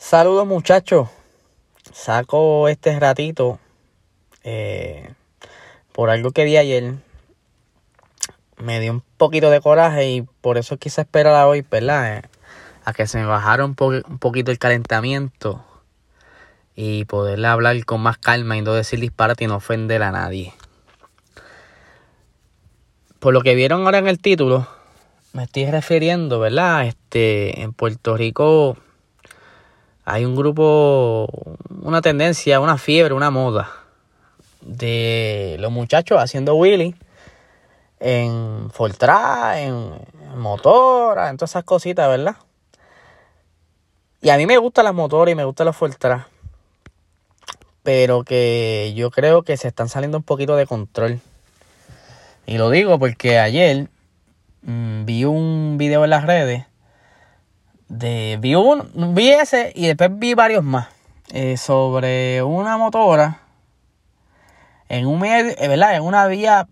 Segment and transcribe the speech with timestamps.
[0.00, 1.10] Saludos muchachos.
[1.92, 3.60] Saco este ratito
[4.42, 5.12] eh,
[5.92, 6.94] por algo que vi ayer.
[8.56, 12.16] Me dio un poquito de coraje y por eso quise esperar a hoy, ¿verdad?
[12.16, 12.22] Eh,
[12.86, 15.62] a que se me bajara un, un poquito el calentamiento
[16.74, 20.54] y poderle hablar con más calma y no decir disparate y no ofender a nadie.
[23.18, 24.66] Por lo que vieron ahora en el título,
[25.34, 26.86] me estoy refiriendo, ¿verdad?
[26.86, 28.78] Este, en Puerto Rico
[30.04, 31.28] hay un grupo,
[31.82, 33.70] una tendencia, una fiebre, una moda
[34.60, 36.94] de los muchachos haciendo Willy
[37.98, 39.92] en Fortra, en,
[40.36, 42.36] motora, en todas esas cositas, ¿verdad?
[44.22, 46.28] Y a mí me gustan las motoras y me gustan los Fortra.
[47.82, 51.20] Pero que yo creo que se están saliendo un poquito de control.
[52.46, 53.88] Y lo digo porque ayer
[54.62, 56.66] mm, vi un video en las redes.
[57.90, 60.88] De, vi, un, vi ese y después vi varios más.
[61.32, 63.40] Eh, sobre una motora
[64.88, 65.96] en un medio, eh, ¿verdad?
[65.96, 66.68] En una vía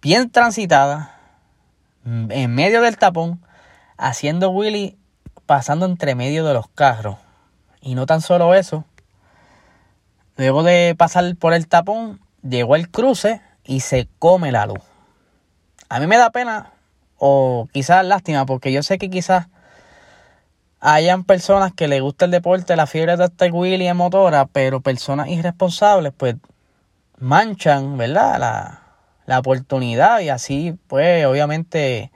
[0.00, 1.14] bien transitada,
[2.04, 3.44] mm, en medio del tapón,
[3.98, 4.96] haciendo Willy
[5.44, 7.16] pasando entre medio de los carros.
[7.82, 8.84] Y no tan solo eso,
[10.36, 14.80] luego de pasar por el tapón, llegó el cruce y se come la luz.
[15.90, 16.72] A mí me da pena
[17.18, 19.48] o quizás lástima porque yo sé que quizás
[20.80, 24.80] hayan personas que les gusta el deporte, la fiebre de este Willy en motora, pero
[24.80, 26.36] personas irresponsables pues
[27.18, 28.38] manchan, ¿verdad?
[28.38, 28.82] La,
[29.26, 32.10] la oportunidad y así pues obviamente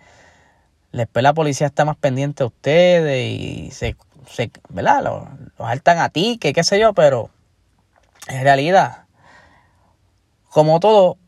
[0.93, 5.05] después la policía está más pendiente a ustedes y se, se ¿verdad?
[5.05, 5.25] Los,
[5.59, 7.31] los altan a ti, que qué sé yo, pero
[8.29, 9.05] en realidad,
[10.49, 11.19] como todo,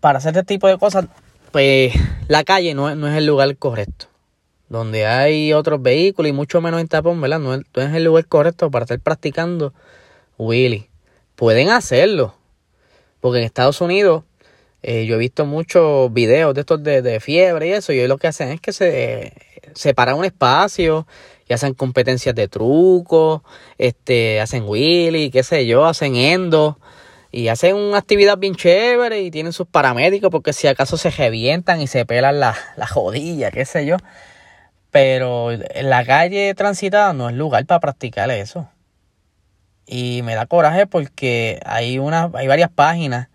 [0.00, 1.06] para hacer este tipo de cosas
[1.54, 1.94] pues
[2.26, 4.06] la calle no, es el lugar correcto.
[4.74, 7.38] Donde hay otros vehículos y mucho menos en tapón, ¿verdad?
[7.38, 9.72] No es, el lugar correcto para estar practicando
[10.36, 10.88] Willy.
[11.36, 12.34] Pueden hacerlo.
[13.20, 14.24] Porque en Estados Unidos
[14.82, 17.92] eh, yo he visto muchos videos de estos de, fiebre y eso.
[17.92, 19.32] Y ellos lo que hacen es que se
[19.76, 21.06] separan un espacio
[21.48, 23.44] y hacen competencias de truco,
[23.78, 26.80] este, hacen Willy, qué sé yo, hacen endo
[27.30, 31.80] y hacen una actividad bien chévere y tienen sus paramédicos porque si acaso se revientan
[31.80, 32.56] y se pelan la
[32.92, 33.98] jodillas, qué sé yo.
[34.94, 38.68] Pero la calle transitada no es lugar para practicar eso.
[39.86, 43.26] Y me da coraje porque hay, una, hay varias páginas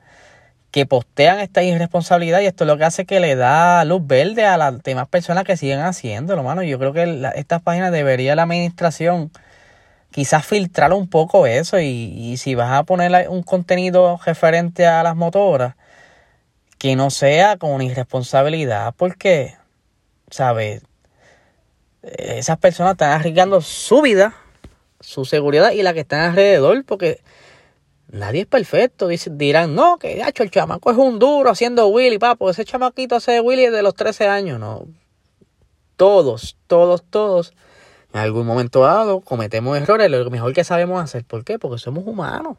[0.72, 4.46] que postean esta irresponsabilidad y esto es lo que hace que le da luz verde
[4.46, 6.64] a las demás personas que siguen haciéndolo, mano.
[6.64, 9.30] Yo creo que estas páginas debería la administración
[10.12, 15.18] quizás filtrar un poco eso y, si vas a poner un contenido referente a las
[15.18, 15.76] motoras,
[16.78, 19.58] que no sea con irresponsabilidad, porque,
[20.32, 20.84] ¿sabes?
[22.02, 24.36] Esas personas están arriesgando su vida,
[25.00, 27.22] su seguridad y la que están alrededor, porque
[28.10, 29.10] nadie es perfecto.
[29.32, 33.42] dirán, no, que hecho el chamaco es un duro haciendo Willy, papo, ese chamaquito hace
[33.42, 34.86] Willy desde los 13 años, no.
[35.98, 37.54] Todos, todos, todos
[38.14, 41.24] en algún momento dado cometemos errores, lo mejor que sabemos hacer.
[41.26, 41.60] ¿Por qué?
[41.60, 42.58] Porque somos humanos.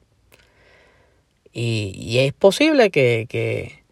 [1.53, 3.83] Y, es posible que, que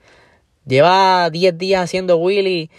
[0.65, 2.71] lleva 10 días haciendo Willy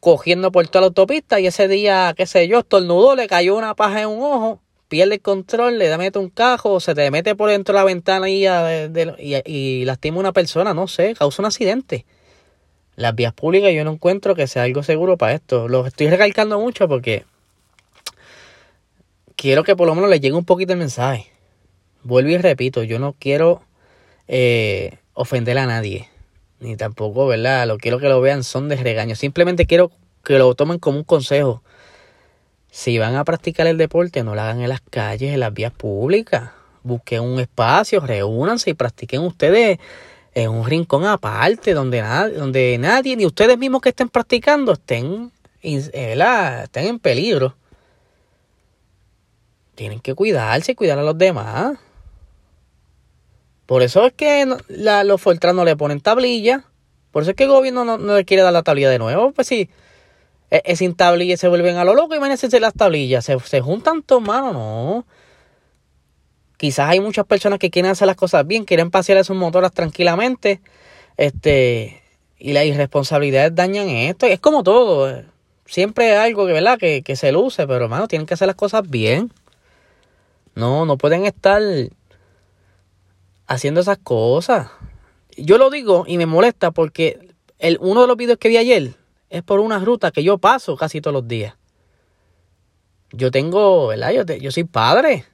[0.00, 3.74] cogiendo por toda la autopista y ese día, qué sé yo, estornudó, le cayó una
[3.74, 7.34] paja en un ojo, pierde el control, le da mete un cajo, se te mete
[7.36, 11.42] por dentro de la ventana y, y, y lastima a una persona, no sé, causa
[11.42, 12.06] un accidente.
[12.96, 15.68] Las vías públicas yo no encuentro que sea algo seguro para esto.
[15.68, 17.24] Lo estoy recalcando mucho porque
[19.36, 21.32] quiero que por lo menos le llegue un poquito el mensaje.
[22.02, 23.62] Vuelvo y repito, yo no quiero
[24.28, 26.09] eh, ofender a nadie.
[26.60, 27.66] Ni tampoco, ¿verdad?
[27.66, 29.14] Lo quiero que lo vean son de regaño.
[29.16, 29.90] Simplemente quiero
[30.22, 31.62] que lo tomen como un consejo.
[32.70, 35.72] Si van a practicar el deporte, no lo hagan en las calles, en las vías
[35.72, 36.50] públicas.
[36.82, 39.78] Busquen un espacio, reúnanse y practiquen ustedes
[40.34, 42.02] en un rincón aparte, donde,
[42.36, 45.32] donde nadie, ni ustedes mismos que estén practicando, estén,
[45.92, 46.64] ¿verdad?
[46.64, 47.56] estén en peligro
[49.80, 51.78] tienen que cuidarse y cuidar a los demás.
[53.70, 54.52] Por eso es que
[54.82, 56.64] los Fortran no le ponen tablilla.
[57.12, 59.30] Por eso es que el gobierno no, le quiere dar la tablilla de nuevo.
[59.30, 59.70] Pues sí,
[60.50, 62.16] es, e, sin tablilla se vuelven a lo loco.
[62.16, 63.24] Imagínense las tablillas.
[63.24, 65.06] Se, se juntan todos, mano, no.
[66.56, 69.70] Quizás hay muchas personas que quieren hacer las cosas bien, quieren pasear a sus motoras
[69.70, 70.60] tranquilamente.
[71.16, 72.02] Este,
[72.40, 74.26] y las irresponsabilidades dañan esto.
[74.26, 75.22] Es como todo.
[75.64, 76.76] Siempre hay algo que, ¿verdad?
[76.76, 79.32] Que, que se luce, pero hermano, tienen que hacer las cosas bien.
[80.56, 81.62] No, no pueden estar
[83.50, 84.70] haciendo esas cosas.
[85.36, 88.94] Yo lo digo y me molesta porque el, uno de los videos que vi ayer
[89.28, 91.54] es por una ruta que yo paso casi todos los días.
[93.10, 94.12] yo tengo, ¿verdad?
[94.12, 95.24] Yo, yo soy padre.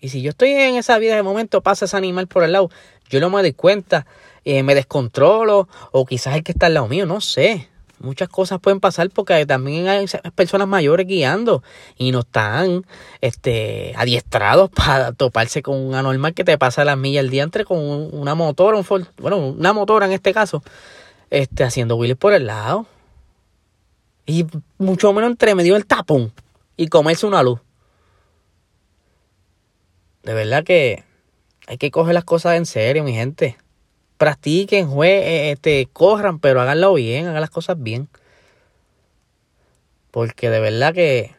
[0.00, 2.70] Y si yo estoy en esa vida, de momento pasa ese animal por el lado,
[3.10, 4.06] yo no me doy cuenta,
[4.44, 7.68] eh, me descontrolo, o quizás el que está al lado mío, no sé.
[8.00, 11.62] Muchas cosas pueden pasar porque también hay personas mayores guiando
[11.96, 12.84] y no están
[13.20, 17.64] este, adiestrados para toparse con un anormal que te pasa las millas al día entre
[17.64, 20.62] con una motora, un bueno, una motora en este caso,
[21.30, 22.86] este, haciendo wheelies por el lado.
[24.26, 24.46] Y
[24.76, 26.32] mucho menos entre medio del tapón
[26.76, 27.60] y comerse una luz.
[30.22, 31.04] De verdad que
[31.66, 33.56] hay que coger las cosas en serio, mi gente.
[34.18, 38.08] Practiquen, jueguen, eh, este, corran, pero háganlo bien, hagan las cosas bien.
[40.10, 41.34] Porque de verdad que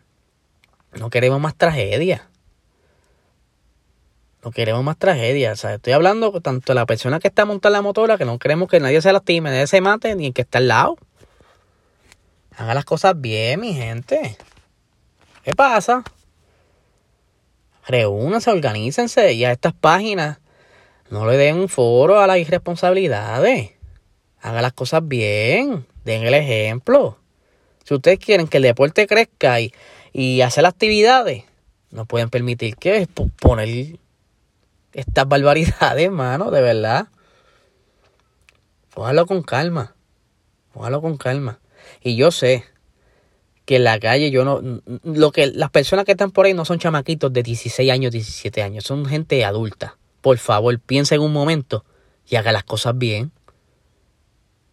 [0.93, 2.29] no queremos más tragedia.
[4.43, 5.51] No queremos más tragedia.
[5.51, 8.25] O sea, estoy hablando tanto de la persona que está montada en la motora, que
[8.25, 10.97] no queremos que nadie se lastime, nadie se mate, ni el que está al lado.
[12.55, 14.37] Hagan las cosas bien, mi gente.
[15.43, 16.03] ¿Qué pasa?
[17.87, 20.39] Reúnanse, organícense y a estas páginas
[21.09, 23.71] no le den foro a las irresponsabilidades.
[24.41, 25.85] Hagan las cosas bien.
[26.05, 27.17] Den el ejemplo.
[27.83, 29.73] Si ustedes quieren que el deporte crezca y,
[30.13, 31.43] y hacer actividades,
[31.91, 33.07] no pueden permitir que
[33.39, 33.99] poner
[34.93, 37.07] estas barbaridades, hermano, de verdad.
[38.93, 39.95] Póngalo con calma.
[40.73, 41.59] Póngalo con calma.
[42.01, 42.63] Y yo sé
[43.65, 46.65] que en la calle yo no lo que las personas que están por ahí no
[46.65, 49.98] son chamaquitos de 16 años, 17 años, son gente adulta.
[50.21, 51.85] Por favor, piensa en un momento
[52.27, 53.31] y haga las cosas bien.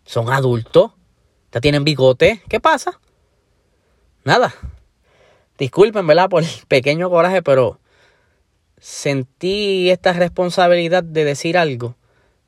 [0.05, 0.93] Son adultos,
[1.53, 3.01] ya tienen bigote, ¿qué pasa?
[4.25, 4.55] Nada.
[5.59, 6.29] Disculpen, ¿verdad?
[6.29, 7.81] Por el pequeño coraje, pero
[8.79, 11.97] sentí esta responsabilidad de decir algo,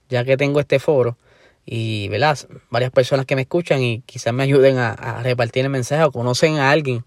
[0.08, 1.16] ya que tengo este foro
[1.64, 2.38] y ¿verdad?
[2.70, 6.58] varias personas que me escuchan y quizás me ayuden a, repartir el mensaje o conocen
[6.58, 7.04] a alguien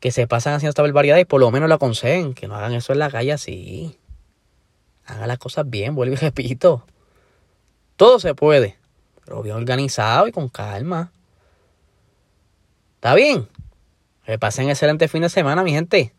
[0.00, 2.74] que se pasan haciendo esta barbaridad y por lo menos lo aconsejen, que no hagan
[2.74, 3.98] eso en la calle así.
[5.06, 6.84] Hagan las cosas bien, vuelvo y repito.
[7.96, 8.76] Todo se puede,
[9.24, 11.12] pero bien organizado y con calma.
[12.96, 13.48] ¿Está bien?
[14.24, 16.12] Que pasen excelente fin de semana, mi gente.